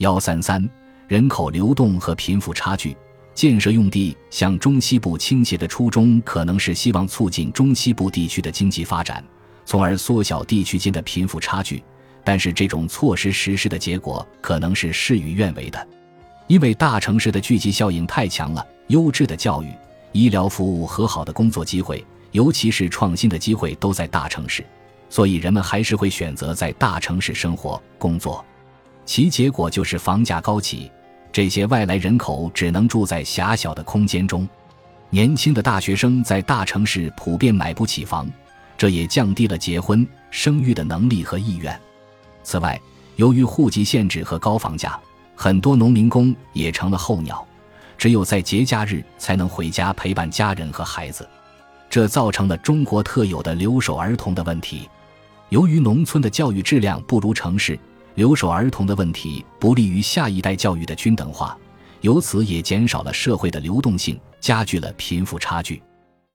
[0.00, 0.66] 幺三三，
[1.08, 2.96] 人口流动和贫富差距。
[3.34, 9.22] 建设用地向中西部倾斜的初衷，可能是希望促进中西部地区的经济发展，
[9.66, 11.84] 从而缩小地区间的贫富差距。
[12.24, 15.86] 但是，这种措施实施的结果可能是事与愿违的，
[16.46, 19.70] 因为大城市的聚集效应太强了，优质的教育、
[20.12, 24.64] 医疗服务和好的工作机会，尤其是创新的机会，都在大城市，
[25.10, 28.42] 所以人们还是会选择在大城市生活、工作，
[29.10, 30.88] 其结果就是房价高企。
[31.32, 34.48] 这些外来人口只能住在狭小的空间中，
[35.08, 38.30] 年轻的大学生在大城市普遍买不起房，
[38.78, 41.76] 这也降低了结婚生育的能力和意愿。
[42.44, 42.80] 此外，
[43.16, 44.96] 由于户籍限制和高房价，
[45.34, 47.44] 很多农民工也成了候鸟，
[47.98, 51.28] 只有在节假日才能回家陪伴家人和孩子，
[51.88, 54.88] 这造成了中国特有的留守儿童的问题。
[55.48, 57.76] 由于农村的教育质量不如城市。
[58.14, 61.56] 留守儿童的问题不利于下一代教育的均等化，
[62.00, 65.82] 由此也减少了社会的流动性，加剧了贫富差距。